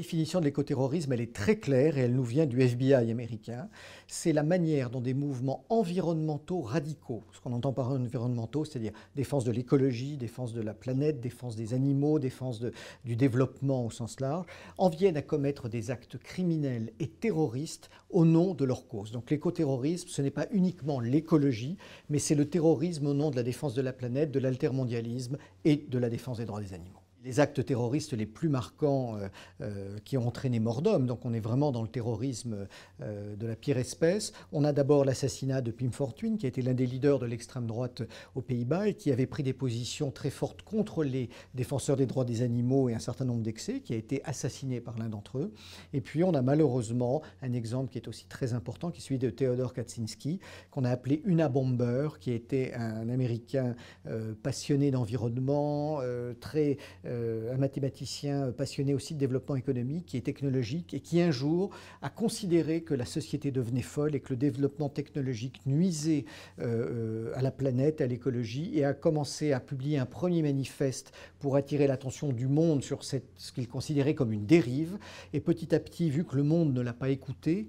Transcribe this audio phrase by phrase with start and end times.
[0.00, 3.68] Définition de l'écoterrorisme, elle est très claire et elle nous vient du FBI américain.
[4.06, 9.44] C'est la manière dont des mouvements environnementaux radicaux, ce qu'on entend par environnementaux, c'est-à-dire défense
[9.44, 12.64] de l'écologie, défense de la planète, défense des animaux, défense
[13.04, 14.46] du développement au sens large,
[14.78, 19.12] en viennent à commettre des actes criminels et terroristes au nom de leur cause.
[19.12, 21.76] Donc l'écoterrorisme, ce n'est pas uniquement l'écologie,
[22.08, 25.36] mais c'est le terrorisme au nom de la défense de la planète, de l'altermondialisme
[25.66, 29.28] et de la défense des droits des animaux les actes terroristes les plus marquants euh,
[29.60, 31.06] euh, qui ont entraîné mort d'homme.
[31.06, 32.66] Donc on est vraiment dans le terrorisme
[33.02, 34.32] euh, de la pire espèce.
[34.52, 37.66] On a d'abord l'assassinat de Pim Fortuyn, qui a été l'un des leaders de l'extrême
[37.66, 38.02] droite
[38.34, 42.24] aux Pays-Bas et qui avait pris des positions très fortes contre les défenseurs des droits
[42.24, 45.52] des animaux et un certain nombre d'excès, qui a été assassiné par l'un d'entre eux.
[45.92, 49.18] Et puis on a malheureusement un exemple qui est aussi très important, qui est celui
[49.18, 53.74] de Theodore Kaczynski, qu'on a appelé Una Bomber, qui était un Américain
[54.42, 56.00] passionné d'environnement,
[56.40, 56.78] très
[57.10, 61.70] un mathématicien passionné aussi de développement économique et technologique, et qui un jour
[62.02, 66.24] a considéré que la société devenait folle et que le développement technologique nuisait
[66.58, 71.12] euh, euh, à la planète, à l'écologie, et a commencé à publier un premier manifeste
[71.38, 73.18] pour attirer l'attention du monde sur ce
[73.52, 74.98] qu'il considérait comme une dérive.
[75.32, 77.68] Et petit à petit, vu que le monde ne l'a pas écouté,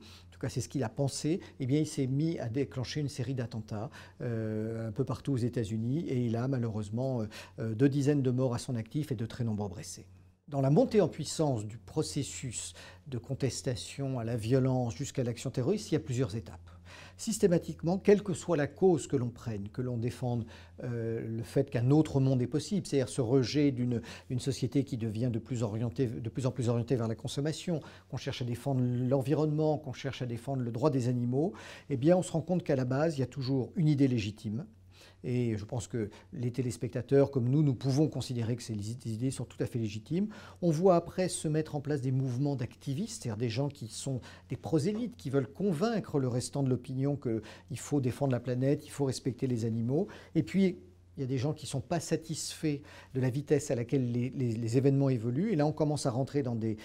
[0.49, 3.89] c'est ce qu'il a pensé, eh il s'est mis à déclencher une série d'attentats
[4.21, 6.05] euh, un peu partout aux États-Unis.
[6.07, 7.25] Et il a malheureusement euh,
[7.59, 10.05] euh, deux dizaines de morts à son actif et de très nombreux blessés.
[10.47, 12.73] Dans la montée en puissance du processus
[13.07, 16.70] de contestation à la violence jusqu'à l'action terroriste, il y a plusieurs étapes
[17.17, 20.45] systématiquement, quelle que soit la cause que l'on prenne, que l'on défende
[20.83, 24.01] euh, le fait qu'un autre monde est possible, c'est-à-dire ce rejet d'une
[24.39, 28.41] société qui devient de plus, de plus en plus orientée vers la consommation, qu'on cherche
[28.41, 31.53] à défendre l'environnement, qu'on cherche à défendre le droit des animaux,
[31.89, 34.07] eh bien on se rend compte qu'à la base, il y a toujours une idée
[34.07, 34.65] légitime,
[35.23, 39.45] et je pense que les téléspectateurs, comme nous, nous pouvons considérer que ces idées sont
[39.45, 40.27] tout à fait légitimes.
[40.61, 44.21] On voit après se mettre en place des mouvements d'activistes, c'est-à-dire des gens qui sont
[44.49, 48.91] des prosélytes, qui veulent convaincre le restant de l'opinion qu'il faut défendre la planète, il
[48.91, 50.07] faut respecter les animaux.
[50.35, 50.77] Et puis
[51.21, 52.79] il y a des gens qui ne sont pas satisfaits
[53.13, 55.51] de la vitesse à laquelle les, événements évoluent.
[55.51, 56.77] Et là, on commence à rentrer dans des,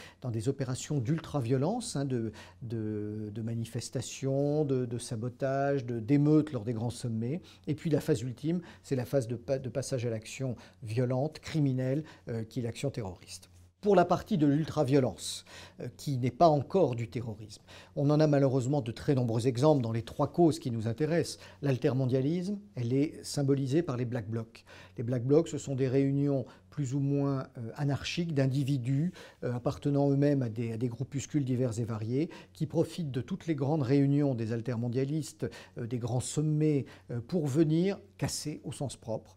[0.49, 7.41] opérations d'ultra-violence, hein, de, de, de, manifestations, de, sabotage, d'émeutes lors des grands sommets.
[7.67, 12.45] Et puis la phase ultime, c'est la phase de, passage à l'action violente, criminelle, euh,
[12.45, 13.49] qui est l'action terroriste
[13.81, 15.45] pour la partie de l'ultraviolence,
[15.81, 17.63] euh, qui n'est pas encore du terrorisme.
[17.95, 21.39] On en a malheureusement de très nombreux exemples dans les trois causes qui nous intéressent.
[21.63, 24.65] L'altermondialisme, elle est symbolisée par les Black Blocs.
[24.97, 29.11] Les Black Blocs, ce sont des réunions plus ou moins euh, anarchiques d'individus
[29.45, 33.81] euh, appartenant eux-mêmes à des, groupuscules divers et variés, qui profitent de toutes les grandes
[33.81, 36.85] réunions des altermondialistes, euh, des grands sommets,
[37.29, 39.37] pour venir casser au sens propre,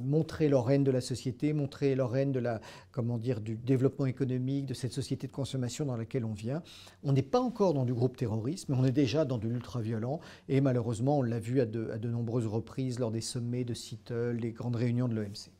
[0.00, 4.06] montrer leur haine de la société, montrer leur haine de la, comment dire, du développement
[4.06, 6.62] économique, de cette société de consommation dans laquelle on vient.
[7.04, 10.20] On n'est pas encore dans du groupe terroriste, mais on est déjà dans de l'ultra-violent,
[10.48, 14.52] et malheureusement, on l'a vu à de, nombreuses reprises lors des sommets de Seattle, les
[14.52, 15.51] grandes réunions de l'OMC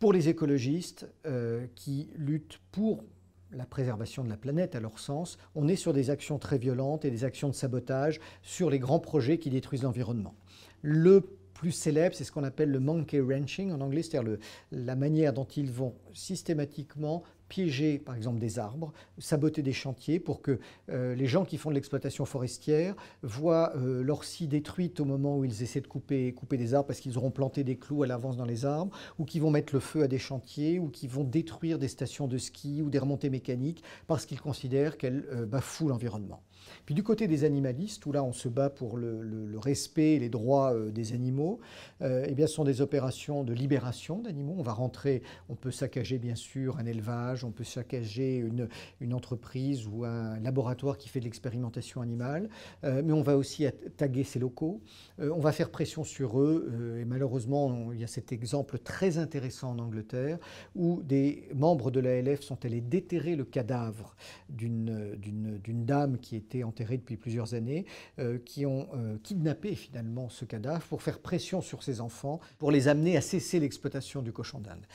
[0.00, 3.04] pour les écologistes euh, qui luttent pour
[3.52, 7.04] la préservation de la planète à leur sens, on est sur des actions très violentes
[7.04, 10.34] et des actions de sabotage sur les grands projets qui détruisent l'environnement.
[10.82, 11.20] Le
[11.52, 14.38] plus célèbre, c'est ce qu'on appelle le monkey wrenching en anglais, c'est-à-dire
[14.72, 20.40] la manière dont ils vont systématiquement piéger par exemple des arbres, saboter des chantiers pour
[20.40, 25.04] que euh, les gens qui font de l'exploitation forestière voient euh, leur scie détruite au
[25.04, 28.04] moment où ils essaient de couper, couper des arbres parce qu'ils auront planté des clous
[28.04, 30.88] à l'avance dans les arbres, ou qui vont mettre le feu à des chantiers, ou
[30.88, 35.26] qui vont détruire des stations de ski ou des remontées mécaniques parce qu'ils considèrent qu'elles
[35.32, 36.42] euh, bafouent l'environnement.
[36.86, 40.28] Puis du côté des animalistes, où là on se bat pour le, respect et les
[40.28, 41.58] droits euh, des animaux,
[42.02, 44.54] eh bien ce sont des opérations de libération d'animaux.
[44.58, 49.86] On va rentrer, on peut saccager bien sûr un élevage, on peut saccager une, entreprise
[49.86, 52.48] ou un laboratoire qui fait de l'expérimentation animale,
[52.84, 53.66] euh, mais on va aussi
[53.96, 54.80] taguer ces locaux,
[55.18, 59.70] on va faire pression sur eux, et malheureusement il y a cet exemple très intéressant
[59.72, 60.38] en Angleterre
[60.74, 64.14] où des membres de l'ALF sont allés déterrer le cadavre
[64.48, 67.86] d'une dame qui était enterrés depuis plusieurs années,
[68.18, 72.70] euh, qui ont euh, kidnappé finalement ce cadavre pour faire pression sur ces enfants, pour
[72.70, 74.86] les amener à cesser l'exploitation du cochon d'Inde.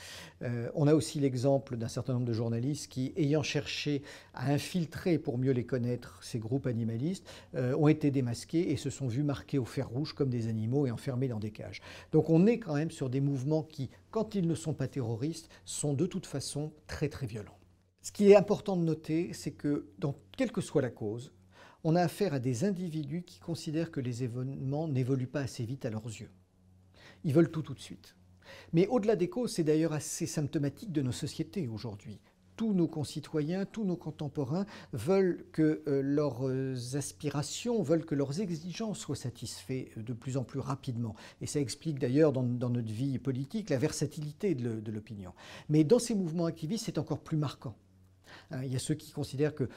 [0.42, 4.02] Euh, on a aussi l'exemple d'un certain nombre de journalistes qui, ayant cherché
[4.32, 9.08] à infiltrer pour mieux les connaître ces groupes animalistes, ont été démasqués et se sont
[9.08, 11.80] vus marqués au fer rouge comme des animaux et enfermés dans des cages.
[12.12, 15.48] Donc on est quand même sur des mouvements qui, quand ils ne sont pas terroristes,
[15.64, 17.58] sont de toute façon très très violents.
[18.02, 21.32] Ce qui est important de noter, c'est que, dans, quelle que soit la cause,
[21.82, 25.84] on a affaire à des individus qui considèrent que les événements n'évoluent pas assez vite
[25.84, 26.30] à leurs yeux.
[27.24, 28.15] Ils veulent tout tout de suite.
[28.72, 32.20] Mais au-delà des causes, c'est d'ailleurs assez symptomatique de nos sociétés aujourd'hui.
[32.56, 34.64] tous nos concitoyens, tous nos contemporains
[34.94, 40.60] veulent que euh, leurs aspirations, veulent que leurs exigences soient satisfaites de plus en plus
[40.60, 41.14] rapidement.
[41.42, 45.34] Et ça explique d'ailleurs dans, notre vie politique la versatilité de l'opinion.
[45.68, 47.76] Mais dans ces mouvements activistes, c'est encore plus marquant.
[48.50, 49.68] Hein, il y a ceux qui considèrent que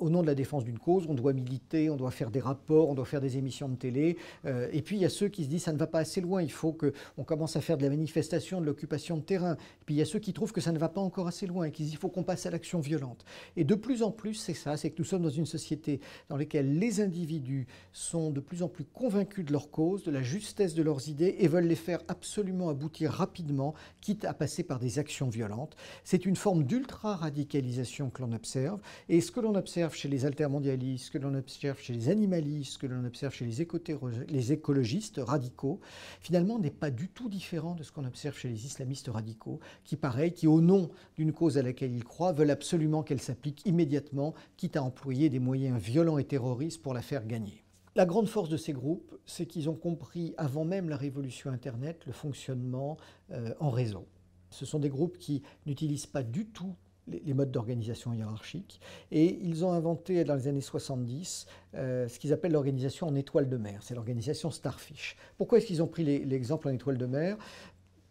[0.00, 2.88] au nom de la défense d'une cause, on doit militer, on doit faire des rapports,
[2.88, 4.16] on doit faire des émissions de télé.
[4.46, 6.20] Euh, et puis il y a ceux qui se disent ça ne va pas assez
[6.20, 9.54] loin, il faut qu'on commence à faire de la manifestation, de l'occupation de terrain.
[9.54, 11.46] Et puis il y a ceux qui trouvent que ça ne va pas encore assez
[11.46, 13.24] loin et qui disent il faut qu'on passe à l'action violente.
[13.56, 16.36] Et de plus en plus, c'est ça, c'est que nous sommes dans une société dans
[16.36, 20.74] laquelle les individus sont de plus en plus convaincus de leur cause, de la justesse
[20.74, 24.98] de leurs idées et veulent les faire absolument aboutir rapidement, quitte à passer par des
[24.98, 25.76] actions violentes.
[26.04, 28.80] C'est une forme d'ultra-radicalisation que l'on observe.
[29.08, 32.86] Et ce que l'on observe chez les altermondialistes, que l'on observe chez les animalistes, que
[32.86, 35.80] l'on observe chez les, écologistes radicaux,
[36.20, 39.96] finalement n'est pas du tout différent de ce qu'on observe chez les islamistes radicaux, qui,
[39.96, 44.34] pareil, qui au nom d'une cause à laquelle ils croient, veulent absolument qu'elle s'applique immédiatement,
[44.56, 47.64] quitte à employer des moyens violents et terroristes pour la faire gagner.
[47.96, 52.06] La grande force de ces groupes, c'est qu'ils ont compris, avant même la révolution Internet,
[52.06, 52.96] le fonctionnement
[53.32, 54.06] euh, en réseau.
[54.50, 56.76] Ce sont des groupes qui n'utilisent pas du tout
[57.08, 58.80] les modes d'organisation hiérarchique.
[59.10, 63.48] Et ils ont inventé dans les années 70 euh, ce qu'ils appellent l'organisation en étoile
[63.48, 63.80] de mer.
[63.82, 65.16] C'est l'organisation Starfish.
[65.36, 67.36] Pourquoi est-ce qu'ils ont pris l'exemple en étoile de mer?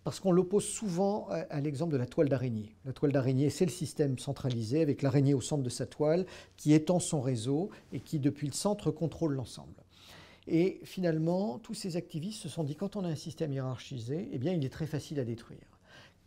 [0.03, 2.75] Parce qu'on l'oppose souvent à, l'exemple de la toile d'araignée.
[2.85, 6.25] La toile d'araignée, c'est le système centralisé avec l'araignée au centre de sa toile
[6.57, 9.73] qui étend son réseau et qui, depuis le centre, contrôle l'ensemble.
[10.47, 14.39] Et finalement, tous ces activistes se sont dit, quand on a un système hiérarchisé, eh
[14.39, 15.78] bien, il est très facile à détruire.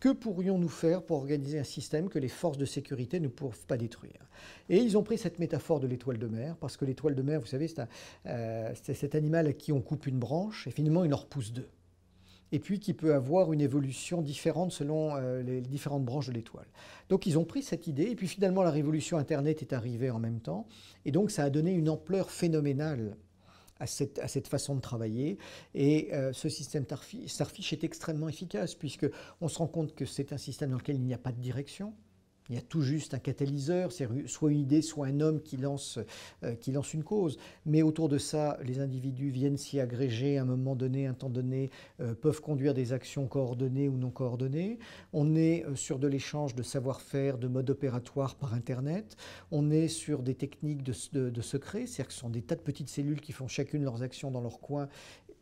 [0.02, 3.76] Que pourrions-nous faire pour organiser un système que les forces de sécurité ne peuvent pas
[3.76, 4.28] détruire?
[4.69, 7.38] Et ils ont pris cette métaphore de l'étoile de mer, parce que l'étoile de mer,
[7.38, 7.87] vous savez, c'est
[8.26, 11.69] euh, cet animal à qui on coupe une branche, et finalement il en repousse deux.
[12.50, 16.66] Et puis qui peut avoir une évolution différente selon euh, les différentes branches de l'étoile.
[17.08, 20.19] Donc ils ont pris cette idée, et puis finalement la révolution Internet est arrivée en
[20.19, 20.66] même temps,
[21.04, 23.16] et donc ça a donné une ampleur phénoménale
[23.79, 25.39] à cette, façon de travailler.
[25.75, 26.85] Et euh, ce système
[27.27, 31.03] Starfish est extrêmement efficace puisqu'on se rend compte que c'est un système dans lequel il
[31.03, 31.95] n'y a pas de direction.
[32.52, 35.56] Il y a tout juste un catalyseur, c'est soit une idée, soit un homme qui
[35.56, 35.99] lance,
[36.44, 37.38] euh, qui lance une cause.
[37.64, 41.31] Mais autour de ça, les individus viennent s'y agréger à un moment donné, un temps
[41.31, 41.70] donné,
[42.00, 44.78] euh, peuvent conduire des actions coordonnées ou non coordonnées.
[45.14, 49.16] On est euh, sur de l'échange de savoir-faire, de mode opératoire par Internet.
[49.50, 52.60] On est sur des techniques de, de secret, c'est-à-dire que ce sont des tas de
[52.60, 54.90] petites cellules qui font chacune leurs actions dans leur coin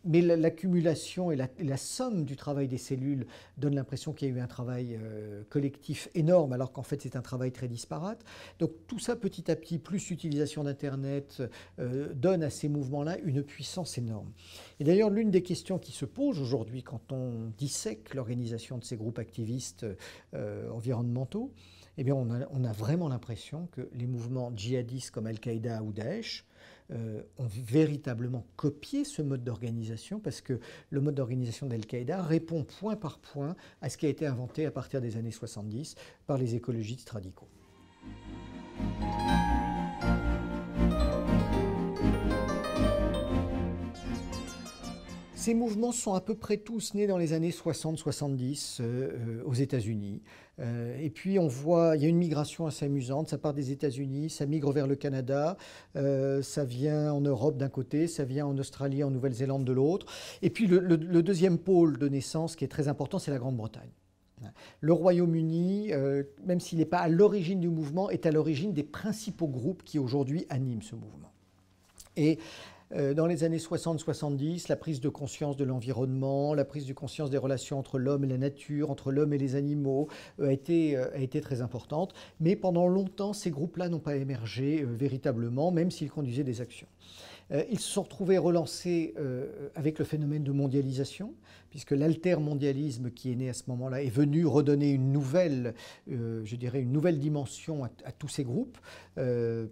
[0.05, 3.27] mais l'accumulation et, la, somme du travail des cellules
[3.59, 7.17] donne l'impression qu'il y a eu un travail euh, collectif énorme, alors qu'en fait c'est
[7.17, 8.25] un travail très disparate.
[8.59, 11.43] Donc tout ça petit à petit, plus l'utilisation d'Internet,
[11.79, 14.33] euh, donne à ces mouvements-là une puissance énorme.
[14.79, 18.97] Et d'ailleurs, l'une des questions qui se pose aujourd'hui quand on dissèque l'organisation de ces
[18.97, 19.87] groupes activistes
[20.35, 21.53] euh, environnementaux,
[21.99, 25.93] eh bien on a, on a vraiment l'impression que les mouvements djihadistes comme Al-Qaïda ou
[25.93, 26.47] Daesh
[26.93, 30.59] euh, ont véritablement copié ce mode d'organisation parce que
[30.91, 34.71] le mode d'organisation d'Al-Qaïda répond point par point à ce qui a été inventé à
[34.71, 35.95] partir des années 70
[36.27, 37.49] par les écologistes radicaux.
[45.41, 49.55] Ces mouvements sont à peu près tous nés dans les années 60-70 euh, euh, aux
[49.55, 50.21] États-Unis.
[50.59, 53.31] Euh, et puis on voit, il y a une migration assez amusante.
[53.31, 55.57] Ça part des États-Unis, ça migre vers le Canada,
[55.95, 60.05] ça vient en Europe d'un côté, ça vient en Australie, en Nouvelle-Zélande de l'autre.
[60.43, 63.93] Et puis le, deuxième pôle de naissance qui est très important, c'est la Grande-Bretagne.
[64.81, 65.93] Le Royaume-Uni,
[66.45, 69.99] même s'il n'est pas à l'origine du mouvement, est à l'origine des principaux groupes qui
[69.99, 71.33] aujourd'hui animent ce mouvement.
[72.17, 76.93] Et euh, dans les années 60-70, la prise de conscience de l'environnement, la prise de
[76.93, 80.09] conscience des relations entre l'homme et la nature, entre l'homme et les animaux,
[80.41, 82.15] euh, euh, a été très importante.
[82.41, 86.89] Mais pendant longtemps, ces groupes-là n'ont pas émergé véritablement, même s'ils conduisaient des actions.
[87.53, 91.35] Euh, ils se sont retrouvés relancés euh, avec le phénomène de mondialisation,
[91.71, 95.75] puisque l'altermondialisme qui est né à ce moment-là est venu redonner une nouvelle,
[96.11, 98.79] euh, je dirais, une nouvelle dimension à, tous ces groupes,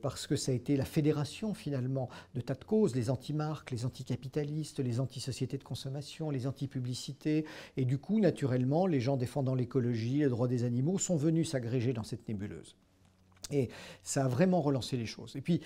[0.03, 3.87] parce que ça a été la fédération finalement de tas de causes, les anti-marques, les
[3.87, 10.19] anticapitalistes, les anti-sociétés de consommation, les anti-publicités, et du coup, naturellement, les gens défendant l'écologie,
[10.19, 12.77] les droits des animaux sont venus s'agréger dans cette nébuleuse.
[13.51, 13.69] Et
[14.03, 15.37] ça a vraiment relancé les choses.
[15.37, 15.61] Et puis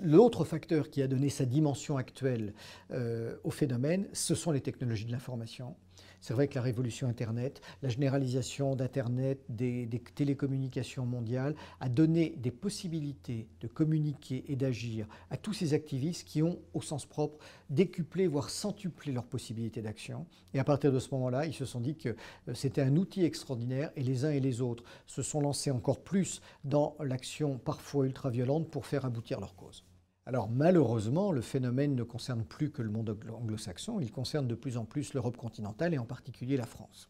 [0.00, 2.54] l'autre facteur qui a donné sa dimension actuelle
[2.90, 5.76] euh, au phénomène, ce sont les technologies de l'information.
[6.20, 12.50] C'est vrai que la révolution Internet, la généralisation d'Internet, des, télécommunications mondiales, a donné des
[12.50, 17.38] possibilités de communiquer et d'agir à tous ces activistes qui ont, au sens propre,
[17.70, 20.26] décuplé, voire centuplé leurs possibilités d'action.
[20.54, 22.10] Et à partir de ce moment-là, ils se sont dit que
[22.48, 26.02] euh, c'était un outil extraordinaire et les uns et les autres se sont lancés encore
[26.02, 29.84] plus dans l'action parfois ultra-violente pour faire aboutir leur cause.
[30.28, 34.76] Alors malheureusement, le phénomène ne concerne plus que le monde anglo-saxon, il concerne de plus
[34.76, 37.08] en plus l'Europe continentale et en particulier la France.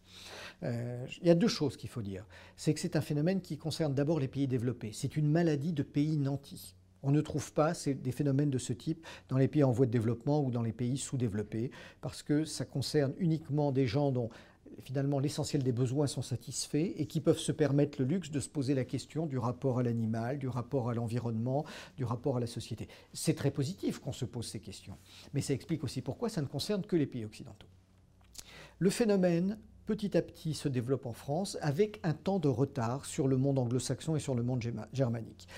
[0.62, 2.26] Euh, il y a deux choses qu'il faut dire.
[2.56, 4.90] C'est que c'est un phénomène qui concerne d'abord les pays développés.
[4.92, 6.76] C'est une maladie de pays nantis.
[7.02, 9.90] On ne trouve pas des phénomènes de ce type dans les pays en voie de
[9.90, 11.70] développement ou dans les pays sous-développés,
[12.00, 14.28] parce que ça concerne uniquement des gens dont
[14.82, 18.48] finalement l'essentiel des besoins sont satisfaits et qui peuvent se permettre le luxe de se
[18.48, 21.64] poser la question du rapport à l'animal, du rapport à l'environnement,
[21.96, 22.88] du rapport à la société.
[23.12, 24.96] C'est très positif qu'on se pose ces questions,
[25.34, 27.68] mais ça explique aussi pourquoi ça ne concerne que les pays occidentaux.
[28.78, 33.28] Le phénomène petit à petit se développe en France avec un temps de retard sur
[33.28, 35.48] le monde anglo-saxon et sur le monde germanique.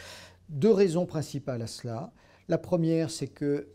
[0.49, 2.13] Deux raisons principales à cela.
[2.49, 3.69] La première, c'est que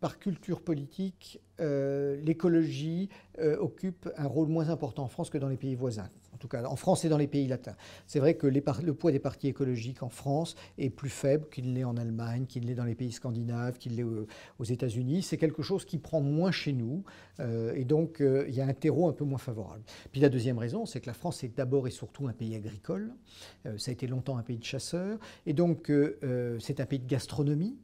[0.00, 3.08] par culture politique, euh, l'écologie
[3.38, 6.08] euh, occupe un rôle moins important en France que dans les pays voisins.
[6.32, 7.76] En tout cas, en France et dans les pays latins.
[8.08, 11.84] C'est vrai que le poids des partis écologiques en France est plus faible qu'il l'est
[11.84, 15.22] en Allemagne, qu'il l'est dans les pays scandinaves, qu'il l'est aux États-Unis.
[15.22, 17.04] C'est quelque chose qui prend moins chez nous.
[17.38, 19.84] Euh, et donc, il y a un terreau un peu moins favorable.
[20.10, 23.14] Puis la deuxième raison, c'est que la France est d'abord et surtout un pays agricole.
[23.64, 25.18] ça a été longtemps un pays de chasseurs.
[25.46, 25.90] Et donc,
[26.58, 27.76] c'est un pays de gastronomie.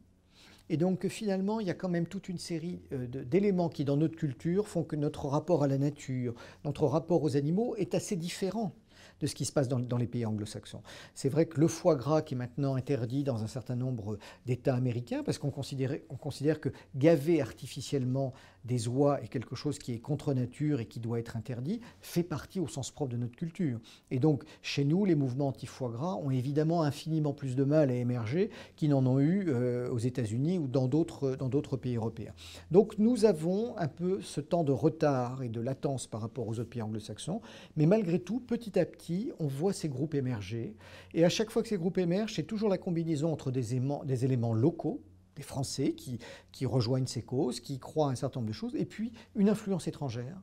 [0.71, 3.97] Et donc finalement, il y a quand même toute une série euh, d'éléments qui, dans
[3.97, 6.33] notre culture, font que notre rapport à la nature,
[6.65, 8.73] notre rapport aux animaux est assez différent
[9.19, 10.83] de ce qui se passe dans, les pays anglo-saxons.
[11.15, 14.75] C'est vrai que le foie gras qui est maintenant interdit dans un certain nombre d'États
[14.75, 18.33] américains, parce qu'on considère que gaver artificiellement
[18.65, 22.23] des oies est quelque chose qui est contre nature et qui doit être interdit, fait
[22.23, 23.81] partie au sens propre de notre culture.
[24.11, 27.95] Et donc, chez nous, les mouvements anti-foie gras ont évidemment infiniment plus de mal à
[27.95, 32.33] émerger qu'ils n'en ont eu euh, aux États-Unis ou dans d'autres pays européens.
[32.71, 36.59] Donc, nous avons un peu ce temps de retard et de latence par rapport aux
[36.59, 37.41] autres pays anglo-saxons,
[37.77, 40.75] mais malgré tout, petit à petit, on voit ces groupes émerger.
[41.15, 43.71] Et à chaque fois que ces groupes émergent, c'est toujours la combinaison entre des
[44.05, 45.01] des éléments locaux,
[45.37, 48.85] des Français qui, rejoignent ces causes, qui croient à un certain nombre de choses, et
[48.85, 50.41] puis une influence étrangère,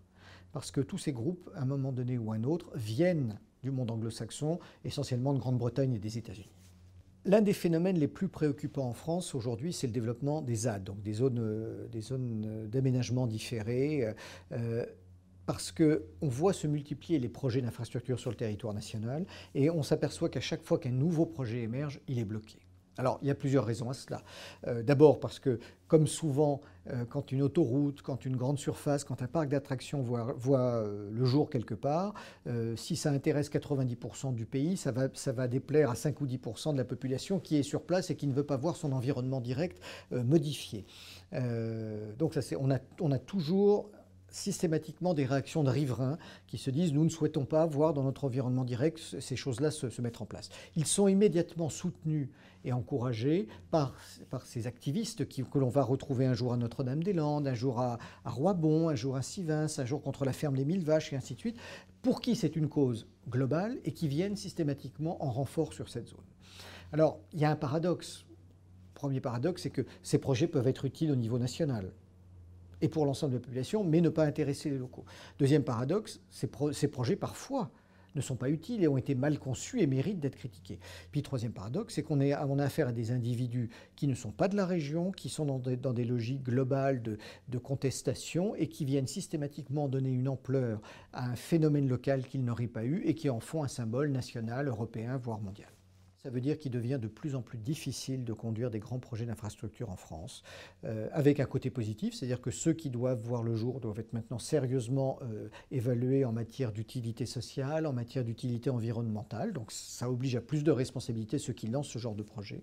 [0.52, 3.72] parce que tous ces groupes, à un moment donné ou à un autre, viennent du
[3.72, 6.58] monde anglo-saxon, essentiellement de Grande-Bretagne et des États-Unis.
[7.28, 11.02] L'un des phénomènes les plus préoccupants en France aujourd'hui, c'est le développement des ZAD, donc
[11.02, 14.14] des zones, euh, euh, d'aménagement différés,
[14.54, 14.86] euh,
[15.46, 19.26] parce qu'on voit se multiplier les projets d'infrastructure sur le territoire national,
[19.56, 22.60] et on s'aperçoit qu'à chaque fois qu'un nouveau projet émerge, il est bloqué.
[22.98, 24.22] Alors, il y a plusieurs raisons à cela.
[24.68, 29.22] Euh, d'abord parce que, comme souvent, euh, quand une autoroute, quand une grande surface, quand
[29.22, 32.14] un parc d'attractions voit, euh, le jour quelque part,
[32.76, 36.74] si ça intéresse 90% du pays, ça va, ça va, déplaire à 5 ou 10%
[36.74, 39.42] de la population qui est sur place et qui ne veut pas voir son environnement
[39.42, 40.86] direct modifié.
[42.18, 43.90] donc, ça, on, a, on a toujours
[44.38, 46.18] systématiquement des réactions de riverains
[46.48, 50.02] qui se disent nous ne souhaitons pas voir dans notre environnement direct ces choses-là se,
[50.02, 50.50] mettre en place.
[50.76, 52.30] Ils sont immédiatement soutenus
[52.64, 53.96] et encouragés par,
[54.30, 58.30] par ces activistes que l'on va retrouver un jour à Notre-Dame-des-Landes, un jour à, à
[58.30, 61.34] Roibon, un jour à Sivins, un jour contre la ferme des Mille Vaches et ainsi
[61.34, 61.58] de suite,
[62.02, 66.26] pour qui c'est une cause globale et qui viennent systématiquement en renfort sur cette zone.
[66.94, 68.26] Alors, il y a un paradoxe.
[68.94, 71.92] Premier paradoxe, c'est que ces projets peuvent être utiles au niveau national
[72.82, 75.06] et pour l'ensemble de la population, mais ne pas intéresser les locaux.
[75.40, 76.48] Deuxième paradoxe, ces,
[76.88, 77.72] projets parfois
[78.16, 80.80] ne sont pas utiles et ont été mal conçus et méritent d'être critiqués.
[81.12, 84.56] Puis troisième paradoxe, c'est qu'on a affaire à des individus qui ne sont pas de
[84.56, 87.18] la région, qui sont dans des, logiques globales de,
[87.50, 90.82] de, contestation et qui viennent systématiquement donner une ampleur
[91.14, 94.68] à un phénomène local qu'ils n'auraient pas eu et qui en font un symbole national,
[94.68, 95.70] européen, voire mondial.
[96.28, 99.26] Ça veut dire qu'il devient de plus en plus difficile de conduire des grands projets
[99.26, 100.44] d'infrastructure en France,
[100.84, 104.12] euh, avec un côté positif, c'est-à-dire que ceux qui doivent voir le jour doivent être
[104.12, 109.54] maintenant sérieusement euh, évalués en matière d'utilité sociale, en matière d'utilité environnementale.
[109.54, 112.62] Donc ça oblige à plus de responsabilités ceux qui lancent ce genre de projet.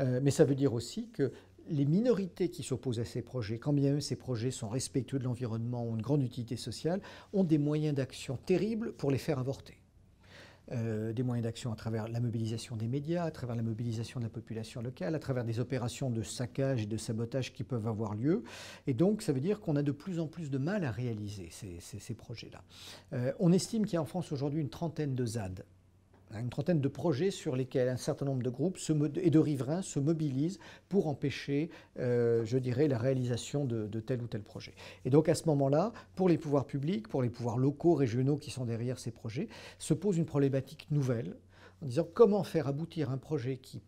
[0.00, 1.32] Euh, mais ça veut dire aussi que
[1.68, 5.24] les minorités qui s'opposent à ces projets, quand bien même ces projets sont respectueux de
[5.24, 7.02] l'environnement ou une grande utilité sociale,
[7.34, 9.82] ont des moyens d'action terribles pour les faire avorter.
[10.72, 14.24] Euh, des moyens d'action à travers la mobilisation des médias, à travers la mobilisation de
[14.24, 18.16] la population locale, à travers des opérations de saccage et de sabotage qui peuvent avoir
[18.16, 18.42] lieu.
[18.88, 21.50] Et donc, ça veut dire qu'on a de plus en plus de mal à réaliser
[21.50, 22.62] ces, projets-là.
[23.12, 25.64] Euh, on estime qu'il y a en France aujourd'hui une trentaine de ZAD
[26.34, 28.78] une trentaine de projets sur lesquels un certain nombre de groupes
[29.16, 34.26] et de riverains se mobilisent pour empêcher, euh, je dirais, la réalisation de, tel ou
[34.26, 34.74] tel projet.
[35.04, 38.50] Et donc à ce moment-là, pour les pouvoirs publics, pour les pouvoirs locaux, régionaux qui
[38.50, 41.36] sont derrière ces projets, se pose une problématique nouvelle
[41.82, 43.82] en disant comment faire aboutir un projet qui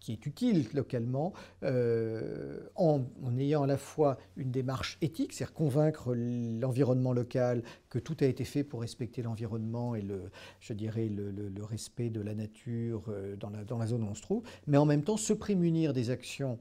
[0.00, 3.02] qui est utile localement, euh, en,
[3.38, 8.44] ayant à la fois une démarche éthique, c'est-à-dire convaincre l'environnement local que tout a été
[8.44, 10.30] fait pour respecter l'environnement et le,
[10.60, 14.14] je dirais, le, respect de la nature euh, dans, la, dans la zone où on
[14.14, 16.58] se trouve, mais en même temps se prémunir des actions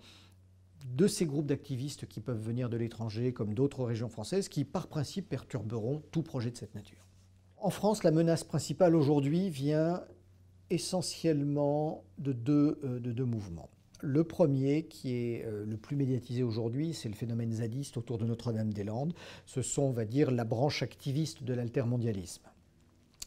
[0.86, 4.88] de ces groupes d'activistes qui peuvent venir de l'étranger, comme d'autres régions françaises, qui par
[4.88, 7.06] principe perturberont tout projet de cette nature.
[7.58, 10.04] En France, la menace principale aujourd'hui vient
[10.70, 13.70] essentiellement de deux, euh, de deux mouvements.
[14.02, 18.26] Le premier, qui est euh, le plus médiatisé aujourd'hui, c'est le phénomène zadiste autour de
[18.26, 19.14] Notre-Dame-des-Landes.
[19.46, 22.44] Ce sont, on va dire, la branche activiste de l'altermondialisme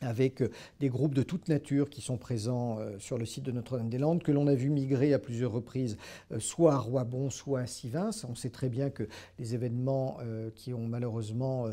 [0.02, 3.52] avec euh, des groupes de toute nature qui sont présents euh, sur le site de
[3.52, 5.96] Notre-Dame-des-Landes, que l'on a vu migrer à plusieurs reprises,
[6.32, 8.10] euh, soit à Roibon, soit à Sivins.
[8.28, 9.04] On sait très bien que
[9.38, 10.18] les événements
[10.54, 11.66] qui ont malheureusement,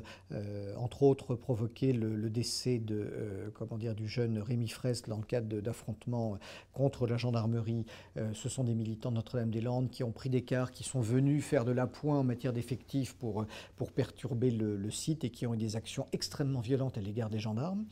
[0.78, 5.62] entre autres, provoqué le, décès de, comment dire, du jeune Rémi Fraisse dans le cadre
[5.62, 6.38] d'affrontements
[6.74, 7.86] contre la gendarmerie,
[8.34, 11.66] ce sont des militants de Notre-Dame-des-Landes qui ont pris des cars, qui sont venus faire
[11.66, 13.46] de l'appoint en matière d'effectifs pour,
[13.76, 17.40] pour perturber le site et qui ont eu des actions extrêmement violentes à l'égard des
[17.40, 17.86] gendarmes.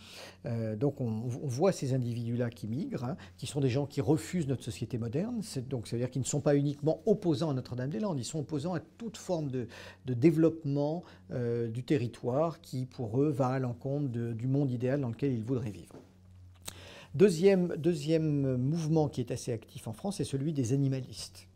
[0.46, 4.48] Euh, donc on, voit ces individus-là qui migrent, hein, qui sont des gens qui refusent
[4.48, 5.42] notre société moderne.
[5.70, 8.74] Donc ça veut dire qu'ils ne sont pas uniquement opposants à Notre-Dame-des-Landes, ils sont opposants
[8.74, 9.68] à toute forme de,
[10.06, 15.34] développement euh, du territoire qui, pour eux, va à l'encontre du monde idéal dans lequel
[15.34, 15.96] ils voudraient vivre.
[17.16, 21.48] Deuxième, deuxième mouvement qui est assez actif en France est celui des animalistes.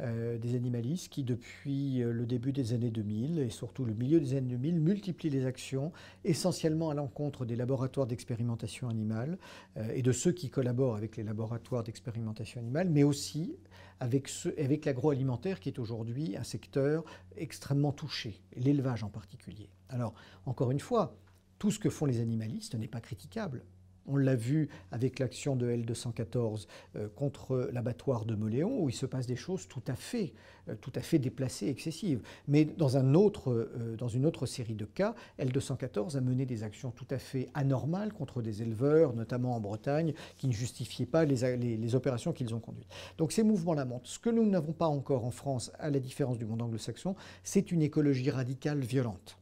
[0.00, 4.18] Euh, des animalistes qui, depuis euh, le début des années 2000 et surtout le milieu
[4.18, 5.92] des années 2000, multiplient les actions
[6.24, 9.38] essentiellement à l'encontre des laboratoires d'expérimentation animale
[9.76, 13.56] euh, et de ceux qui collaborent avec les laboratoires d'expérimentation animale, mais aussi
[14.00, 17.04] avec, avec l'agroalimentaire qui est aujourd'hui un secteur
[17.36, 19.68] extrêmement touché, l'élevage en particulier.
[19.90, 21.16] Alors, encore une fois,
[21.60, 23.62] tout ce que font les animalistes n'est pas critiquable.
[24.06, 29.06] On l'a vu avec l'action de L214 euh, contre l'abattoir de Moléon, où il se
[29.06, 30.34] passe des choses tout à fait,
[30.68, 32.20] euh, tout à fait déplacées, excessives.
[32.46, 36.62] Mais dans, un autre, euh, dans une autre série de cas, L214 a mené des
[36.62, 41.24] actions tout à fait anormales contre des éleveurs, notamment en Bretagne, qui ne justifiaient pas
[41.24, 42.88] les, opérations qu'ils ont conduites.
[43.18, 44.06] Donc ces mouvements-là montent.
[44.06, 47.72] Ce que nous n'avons pas encore en France, à la différence du monde anglo-saxon, c'est
[47.72, 49.38] une écologie radicale violente.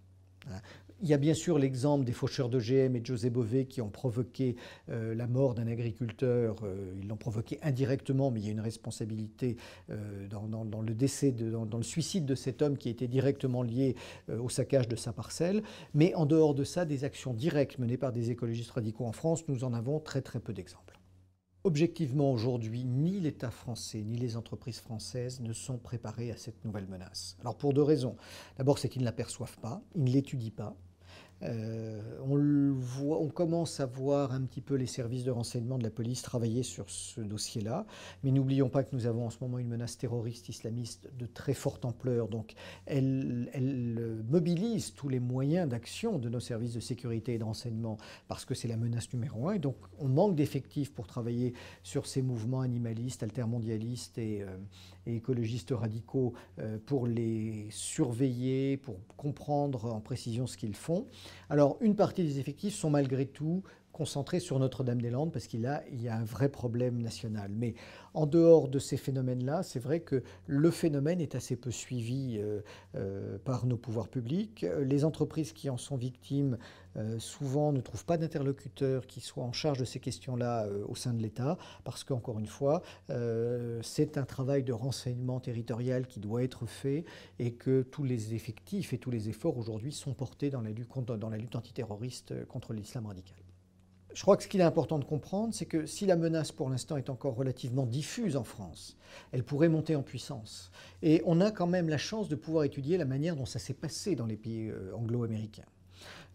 [1.03, 3.91] Il y a bien sûr l'exemple des faucheurs d'OGM et de José Bové qui ont
[3.91, 4.55] provoqué
[4.88, 6.59] euh, la mort d'un agriculteur.
[6.62, 9.57] Euh, ils l'ont provoqué indirectement, mais il y a une responsabilité
[9.91, 13.97] euh, dans, le décès, dans, le suicide de cet homme qui était directement lié
[14.29, 15.65] au saccage de sa parcelle.
[15.93, 19.49] Mais en dehors de ça, des actions directes menées par des écologistes radicaux en France,
[19.49, 21.01] nous en avons très très peu d'exemples.
[21.65, 26.87] Objectivement, aujourd'hui, ni l'État français ni les entreprises françaises ne sont préparés à cette nouvelle
[26.87, 27.37] menace.
[27.41, 28.17] Alors pour deux raisons.
[28.57, 30.77] D'abord, c'est qu'ils ne l'aperçoivent pas, ils ne l'étudient pas.
[31.45, 36.23] Euh, on, commence à voir un petit peu les services de renseignement de la police
[36.23, 37.87] travailler sur ce dossier-là,
[38.23, 41.55] mais n'oublions pas que nous avons en ce moment une menace terroriste islamiste de très
[41.55, 42.53] forte ampleur, donc
[42.85, 47.97] elle, elle mobilise tous les moyens d'action de nos services de sécurité et de renseignement
[48.29, 52.07] parce que c'est la menace numéro un, et donc on manque d'effectifs pour travailler sur
[52.07, 54.59] ces mouvements animalistes, altermondialistes et, euh,
[55.07, 61.07] et écologistes radicaux euh, pour les surveiller, pour comprendre en précision ce qu'ils font.
[61.51, 63.62] Alors une partie des effectifs sont malgré tout
[63.93, 67.51] concentrés sur Notre-Dame-des-Landes parce qu'il y a un vrai problème national.
[67.55, 67.75] Mais
[68.15, 72.61] en dehors de ces phénomènes-là, c'est vrai que le phénomène est assez peu suivi euh,
[72.95, 74.67] euh, par nos pouvoirs publics.
[74.81, 76.59] Les entreprises qui en sont victimes
[76.97, 81.15] euh, souvent ne trouvent pas d'interlocuteurs qui soient en charge de ces questions-là au sein
[81.15, 82.83] de l'État, parce qu'encore une fois,
[83.83, 87.05] c'est un travail de renseignement territorial qui doit être fait
[87.39, 91.57] et que tous les effectifs et tous les efforts aujourd'hui sont portés dans la lutte
[91.57, 93.52] antiterroriste contre l'islam radical.
[94.14, 96.68] Je crois que ce qu'il est important de comprendre, c'est que si la menace pour
[96.68, 98.96] l'instant est encore relativement diffuse en France,
[99.33, 100.70] elle pourrait monter en puissance.
[101.03, 103.75] Et on a quand même la chance de pouvoir étudier la manière dont ça s'est
[103.75, 105.64] passé dans les pays anglo-américains.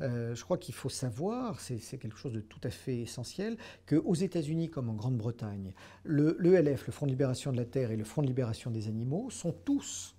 [0.02, 4.14] Euh, je crois qu'il faut savoir, c'est quelque chose de tout à fait essentiel, qu'aux
[4.14, 8.22] États-Unis comme en Grande-Bretagne, le, le Front de libération de la Terre et le Front
[8.22, 10.16] de libération des animaux sont tous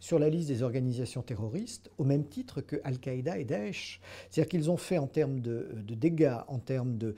[0.00, 4.00] sur la liste des organisations terroristes au même titre que Al-Qaïda et Daesh.
[4.28, 7.14] C'est-à-dire qu'ils ont fait en termes de, dégâts, en termes de,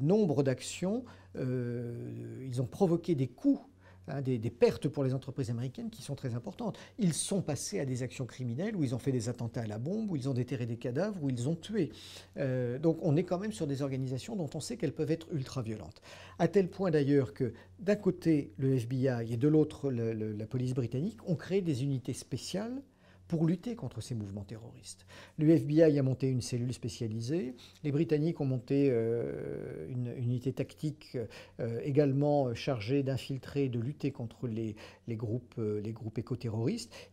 [0.00, 1.04] nombre d'actions,
[1.36, 3.60] euh, ils ont provoqué des coups
[4.10, 6.78] hein, des, pertes pour les entreprises américaines qui sont très importantes.
[6.98, 9.78] Ils sont passés à des actions criminelles où ils ont fait des attentats à la
[9.78, 11.90] bombe, où ils ont déterré des cadavres, où ils ont tué.
[12.36, 15.28] Euh, donc on est quand même sur des organisations dont on sait qu'elles peuvent être
[15.32, 16.02] ultra violentes.
[16.38, 21.18] À tel point d'ailleurs que d'un côté le FBI et de l'autre la police britannique
[21.26, 22.82] ont créé des unités spéciales
[23.30, 25.06] pour lutter contre ces mouvements terroristes.
[25.38, 31.16] Le FBI a monté une cellule spécialisée, les Britanniques ont monté euh, une, unité tactique
[31.60, 34.74] euh, également chargée d'infiltrer et de lutter contre les,
[35.10, 35.94] groupes, euh, les.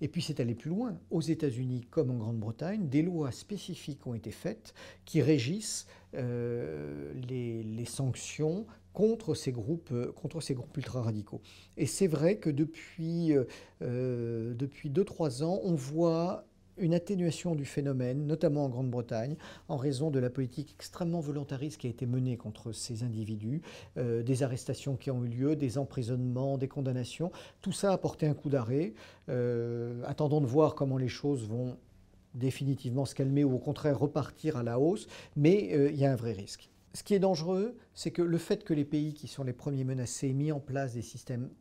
[0.02, 0.98] Et puis c'est allé plus loin.
[1.12, 4.74] Aux États-Unis comme en Grande-Bretagne, des lois spécifiques ont été faites
[5.06, 8.66] qui régissent les, les sanctions
[8.98, 11.40] contre ces groupes, euh, contre ces groupes ultra-radicaux.
[11.78, 13.46] Et c'est vrai que depuis 2-3
[13.84, 16.46] euh, euh, ans, on voit
[16.80, 19.36] une atténuation du phénomène, notamment en Grande-Bretagne,
[19.68, 23.64] en raison de la politique extrêmement volontariste qui a été menée contre ces individus,
[23.96, 27.32] des arrestations qui ont eu lieu, des emprisonnements, des condamnations.
[27.62, 28.94] Tout ça a porté un coup d'arrêt.
[30.06, 31.78] attendons de voir comment les choses vont
[32.36, 36.16] définitivement se calmer ou au contraire repartir à la hausse, mais il y a un
[36.16, 36.70] vrai risque.
[36.98, 39.84] Ce qui est dangereux, c'est que le fait que les pays qui sont les premiers
[39.84, 41.52] menacés aient mis en place des systèmes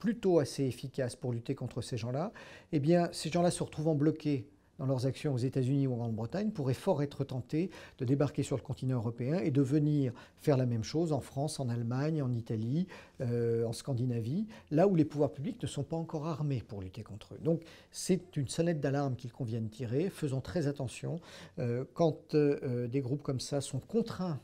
[0.00, 2.32] plutôt assez efficaces pour lutter contre ces gens-là,
[2.72, 4.48] eh ces gens-là se retrouvant bloqués
[4.80, 8.56] dans leurs actions aux États-Unis ou en Grande-Bretagne pourraient fort être tentés de débarquer sur
[8.56, 12.32] le continent européen et de venir faire la même chose en France, en Allemagne, en
[12.32, 12.88] Italie,
[13.20, 17.04] euh, en Scandinavie, là où les pouvoirs publics ne sont pas encore armés pour lutter
[17.04, 17.38] contre eux.
[17.44, 20.10] Donc c'est une sonnette d'alarme qu'il convient de tirer.
[20.10, 21.20] Faisons très attention
[21.60, 24.40] euh, quand euh, des groupes comme ça sont contraints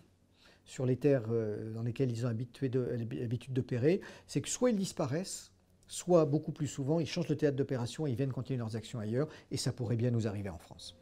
[0.66, 5.52] sur les terres euh, dans lesquelles ils ont l'habitude d'opérer, c'est que soit ils disparaissent,
[5.86, 8.98] soit beaucoup plus souvent ils changent de théâtre d'opération et ils viennent continuer leurs actions
[8.98, 10.96] ailleurs, et ça pourrait bien nous arriver en France.